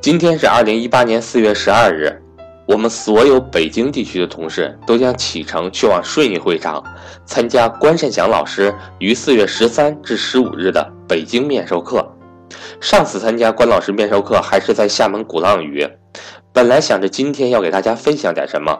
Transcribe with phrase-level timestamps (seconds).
[0.00, 2.16] 今天是二零一八年四月十二日，
[2.66, 6.82] 我们所有北京地区的同事都将启程去往顺义会场，
[7.26, 12.08] 参加关善祥老师于四月十三至十五日的北京面授课。
[12.80, 15.86] 上次参加关老师面授课还是在厦门鼓浪屿，
[16.52, 18.78] 本来想着今天要给大家分享点什么，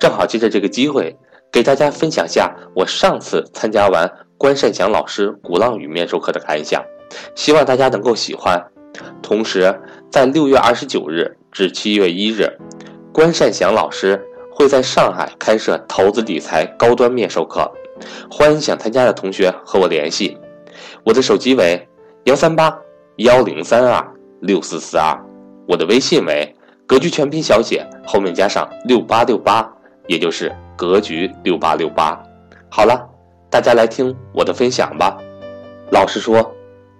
[0.00, 1.14] 正好借着这个机会
[1.52, 6.82] 给大家分享下我上次参加完关善祥老师鼓浪屿面授课的感想，
[7.34, 8.58] 希望大家能够喜欢。
[9.20, 9.74] 同时，
[10.14, 12.48] 在六月二十九日至七月一日，
[13.12, 17.68] 关善祥老师会在上海开设投资理财高端面授课，
[18.30, 20.38] 欢迎想参加的同学和我联系，
[21.02, 21.88] 我的手机为
[22.26, 22.78] 幺三八
[23.16, 24.08] 幺零三二
[24.40, 25.20] 六四四二，
[25.66, 26.54] 我的微信为
[26.86, 29.68] 格局全拼小写后面加上六八六八，
[30.06, 32.16] 也就是格局六八六八。
[32.70, 33.04] 好了，
[33.50, 35.18] 大家来听我的分享吧。
[35.90, 36.54] 老师说。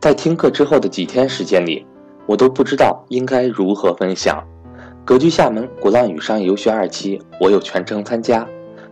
[0.00, 1.86] 在听课之后的几天时间里，
[2.30, 4.40] 我都不知道应该如何分享。
[5.04, 8.46] 格局厦门鼓浪屿商业游学二期，我有全程参加。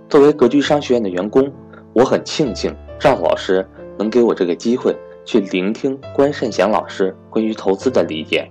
[0.08, 1.48] 作为格局商学院的员工，
[1.92, 3.64] 我很庆幸赵老师
[3.96, 4.92] 能给我这个机会
[5.24, 8.50] 去聆听关善祥老师关于投资的理解，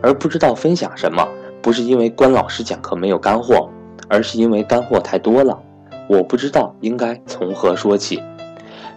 [0.00, 1.28] 而不知道分享什么。
[1.60, 3.68] 不是因为关老师讲课没有干货，
[4.08, 5.60] 而是因为干货太多了，
[6.08, 8.18] 我不知道应该从何说起。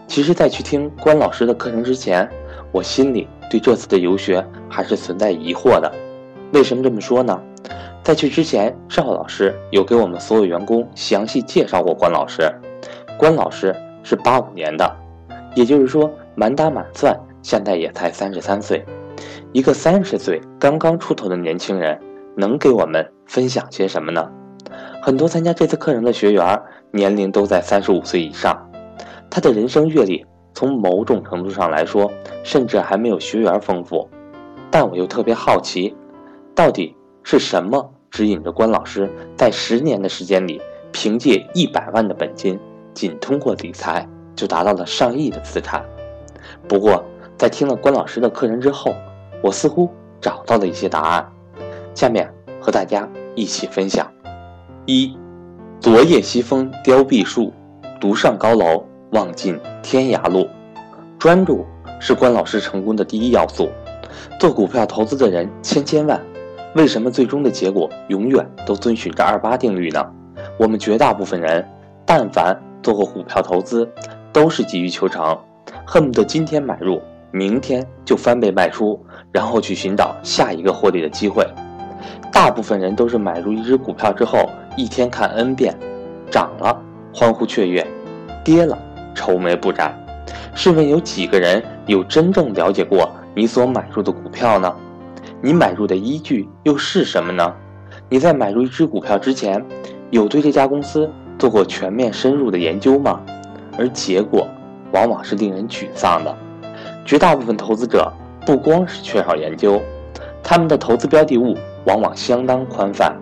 [0.08, 2.30] 其实，在去听关老师的课程之前，
[2.72, 5.90] 我心里对这次的游学还是存在疑惑的。
[6.52, 7.42] 为什么这么说呢？
[8.04, 12.52] 在去之前，赵老师有给我们所有员工详细介绍过关老师。
[13.18, 14.94] 关老师是八五年的，
[15.56, 18.84] 也就是说，满打满算现在也才三十三岁。
[19.54, 21.98] 一个三十岁刚刚出头的年轻人，
[22.36, 24.30] 能给我们分享些什么呢？
[25.02, 28.70] 很多参加这次课程的学员年龄都在三十五岁以上，
[29.30, 30.26] 他的人生阅历。
[30.56, 32.10] 从某种程度上来说，
[32.42, 34.10] 甚至还没有学员丰富，
[34.72, 35.94] 但我又特别好奇，
[36.56, 40.62] 到底是什么指引着关老师在十年的时间里，
[40.94, 42.58] 凭借一百万的本金，
[42.94, 45.84] 仅通过理财就达到了上亿的资产？
[46.70, 47.04] 不过，
[47.38, 48.96] 在听了关老师的课程之后，
[49.44, 49.90] 我似乎
[50.22, 51.30] 找到了一些答案，
[51.94, 54.10] 下面和大家一起分享：
[54.86, 55.18] 一，
[55.82, 57.52] 昨夜西风凋碧树，
[58.00, 58.86] 独上高楼。
[59.12, 60.50] 望尽天涯路，
[61.26, 61.66] 专注
[62.00, 63.68] 是关老师成功的第一要素。
[64.40, 66.22] 做股票投资的人千千万，
[66.76, 70.06] 为什么最终的结果永远都遵循着二八定律呢？
[70.60, 71.68] 我们绝大部分人，
[72.06, 73.90] 但凡做过股票投资，
[74.32, 75.36] 都是急于求成，
[75.84, 81.44] 恨不得今天买入，明天就翻倍卖出，然后去寻找下一个获利的机会。
[82.32, 84.48] 大部分人都是买入一只股票之后，
[84.78, 85.76] 一天看 N 遍，
[86.30, 86.80] 涨了
[87.12, 87.84] 欢呼雀跃，
[88.44, 88.78] 跌了。
[89.16, 89.98] 愁眉不展，
[90.58, 94.74] 试问有几个人有真正了解过你所买入的股票呢？
[95.42, 97.54] 你买入的依据又是什么呢？
[98.08, 99.64] 你在买入一只股票之前，
[100.12, 103.20] 有对这家公司做过全面深入的研究吗？
[103.78, 104.48] 而结果
[104.94, 106.34] 往往是令人沮丧的。
[107.04, 108.10] 绝大部分投资者
[108.46, 109.82] 不光是缺少研究，
[110.42, 113.14] 他们的投资标的物往往相当宽泛，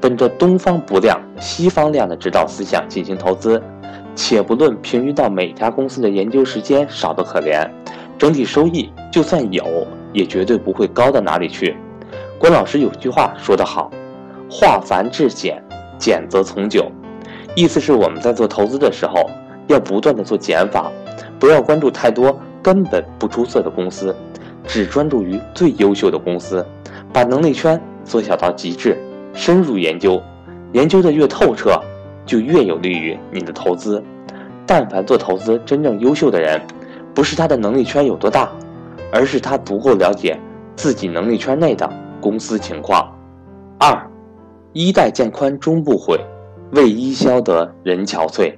[0.00, 3.60] 本着东方不亮西方亮的指导思想进行投资。
[4.20, 7.64] 且不论平均到每家公司的研究时间少得可怜，
[8.18, 11.76] 整体收益就算有，也绝对不会高到哪里去。
[12.36, 13.88] 关老师有句话说得好
[14.50, 15.62] ：“化繁至简，
[15.98, 16.90] 简则从久。”
[17.54, 19.30] 意思是我们在做投资的时候，
[19.68, 20.90] 要不断的做减法，
[21.38, 24.12] 不要关注太多根本不出色的公司，
[24.66, 26.66] 只专注于最优秀的公司，
[27.12, 28.98] 把能力圈缩小到极致，
[29.32, 30.20] 深入研究，
[30.72, 31.77] 研究的越透彻。
[32.28, 34.04] 就越有利于你的投资。
[34.66, 36.60] 但凡做投资真正优秀的人，
[37.14, 38.50] 不是他的能力圈有多大，
[39.10, 40.38] 而是他足够了解
[40.76, 41.90] 自己能力圈内的
[42.20, 43.10] 公司情况。
[43.78, 43.98] 二，
[44.74, 46.20] 衣带渐宽终不悔，
[46.72, 48.54] 为伊消得人憔悴。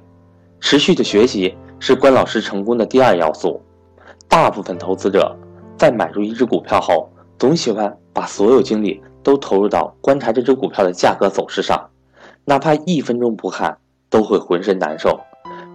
[0.59, 3.61] 持续的学习是关老师成功的第二要素。
[4.27, 5.35] 大部分投资者
[5.77, 7.09] 在买入一只股票后，
[7.39, 11.89] 总喜欢把所有精力都投入到观察这只股票的价格走势上。
[12.45, 13.77] 哪怕一分钟不看，
[14.09, 15.19] 都会浑身难受。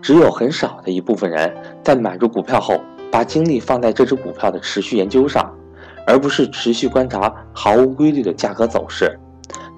[0.03, 1.53] 只有很少的一部分人
[1.83, 2.81] 在买入股票后，
[3.11, 5.49] 把精力放在这只股票的持续研究上，
[6.07, 9.19] 而不是持续观察毫无规律的价格走势。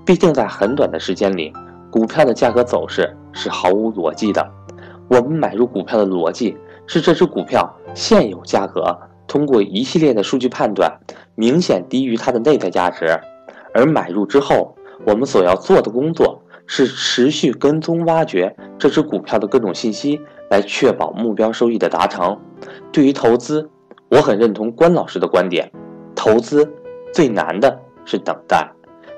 [0.04, 1.52] 毕竟，在很短的时间里，
[1.90, 4.46] 股票的价格走势是毫无逻辑的。
[5.08, 6.56] 我们买入股票的逻辑
[6.86, 10.90] 是，这只股票现有价格通过一系列的数据判断，
[11.34, 13.06] 明显低于它的内在价值。
[13.74, 14.74] 而买入之后，
[15.06, 16.42] 我们所要做的工作。
[16.68, 20.20] 是持续跟踪挖掘这只股票的各种信息，
[20.50, 22.38] 来确保目标收益的达成。
[22.92, 23.68] 对于投资，
[24.10, 25.72] 我很认同关老师的观点：
[26.14, 26.70] 投资
[27.12, 28.70] 最难的是等待，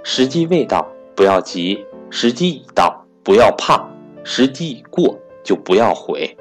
[0.03, 3.85] 时机未到不要急，时机已到不要怕，
[4.23, 6.37] 时机已过就不要悔。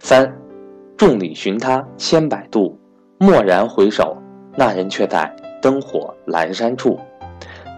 [0.00, 0.36] 三，
[0.96, 2.78] 众里寻他千百度，
[3.18, 4.16] 蓦然回首，
[4.56, 6.98] 那人却在灯火阑珊处。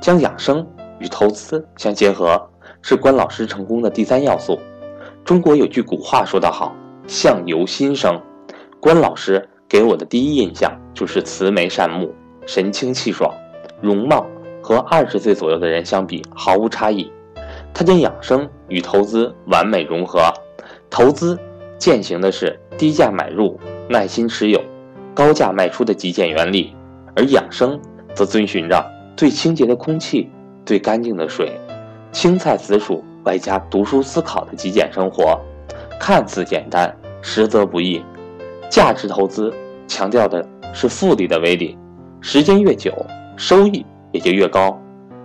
[0.00, 0.66] 将养生
[0.98, 2.50] 与投资相结合，
[2.82, 4.58] 是关老师成功的第三要素。
[5.24, 6.74] 中国有句古话说得好
[7.06, 8.20] ：“相由心生。”
[8.80, 12.14] 关老师给我的第一印象就是慈眉善目、
[12.46, 13.32] 神清气爽，
[13.80, 14.26] 容貌
[14.62, 17.10] 和二十岁左右的人相比毫无差异。
[17.74, 20.32] 他将养生与投资完美融合，
[20.88, 21.38] 投资
[21.76, 23.58] 践行的是低价买入、
[23.88, 24.60] 耐心持有、
[25.14, 26.74] 高价卖出的极简原理，
[27.14, 27.78] 而养生
[28.14, 28.84] 则遵循着
[29.16, 30.30] 最清洁的空气、
[30.68, 31.58] 最干净的水、
[32.12, 35.40] 青菜紫薯外加读书思考的极简生活，
[35.98, 38.04] 看似简单，实则不易。
[38.68, 39.50] 价值投资
[39.86, 41.74] 强调的是复利的威力，
[42.20, 42.92] 时间越久，
[43.34, 43.82] 收益
[44.12, 44.78] 也就越高。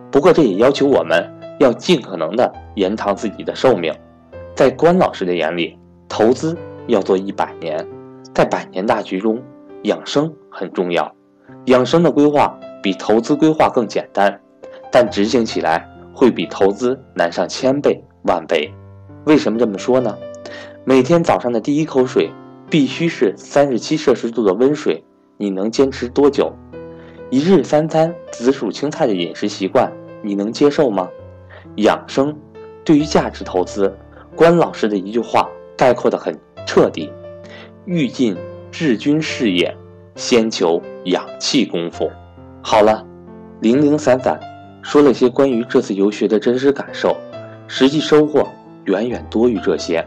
[0.10, 1.30] 不过，这也要求我们
[1.60, 3.94] 要尽可能的延长自己的寿命。
[4.56, 6.58] 在关老师的眼里，投资
[6.88, 7.86] 要做一百年，
[8.34, 9.44] 在百年大局中，
[9.82, 11.14] 养生很重要。
[11.66, 14.40] 养生的规划比投资规划更简单，
[14.94, 18.72] 但执行起来会比投资难上千倍万倍。
[19.26, 20.16] 为什么这么说呢？
[20.86, 22.30] 每天早上的第一口水。
[22.70, 25.04] 必须是三十七摄氏度的温水，
[25.38, 26.52] 你能坚持多久？
[27.30, 29.92] 一日三餐紫薯青菜的饮食习惯，
[30.24, 31.08] 你能接受吗？
[31.76, 32.36] 养生
[32.84, 33.96] 对于价值投资，
[34.36, 35.48] 关老师的一句话
[35.78, 36.36] 概括的很
[36.66, 37.12] 彻底：
[37.86, 38.36] 欲尽
[38.72, 39.78] 治军事业，
[40.16, 42.10] 先求养气功夫。
[42.64, 43.06] 好了，
[43.60, 44.40] 零零散散
[44.84, 47.18] 说了些关于这次游学的真实感受，
[47.68, 48.48] 实际收获
[48.86, 50.06] 远远多于这些，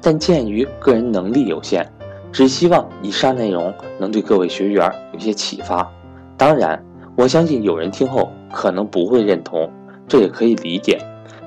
[0.00, 1.86] 但鉴于个人能力有限。
[2.32, 5.90] 只希望以上内容能对各位学员有些启发。
[6.36, 6.82] 当然，
[7.16, 9.70] 我相信有人听后可能不会认同，
[10.06, 10.98] 这也可以理解。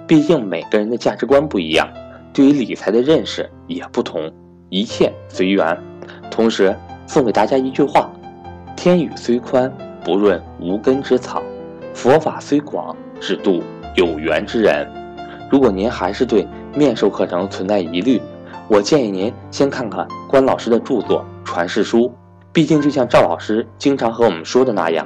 [0.08, 1.88] 毕竟每个人的价值观不一样，
[2.34, 4.32] 对于理财的认识也不同，
[4.70, 5.78] 一切随缘。
[6.32, 6.76] 同时
[7.06, 8.12] 送给大家一句话：
[8.76, 9.72] 天宇虽宽，
[10.04, 11.40] 不润无根之草；
[12.02, 13.62] 佛法虽广，只渡
[13.94, 14.90] 有缘之人。
[15.52, 18.22] 如果您还是对面授课程存在疑虑，
[18.70, 22.04] 我建议您先看看关老师的著作《传世书》，
[22.54, 25.06] 毕竟就像赵老师经常和我们说的那样，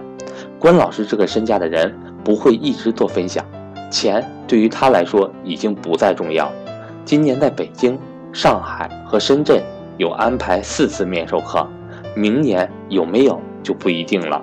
[0.60, 1.92] 关老师这个身价的人
[2.24, 3.44] 不会一直做分享，
[3.90, 6.52] 钱对于他来说已经不再重要。
[7.04, 7.98] 今年在北京、
[8.32, 9.64] 上海和深圳
[9.98, 11.68] 有安排四次面授课，
[12.16, 14.40] 明年有没有就不一定了。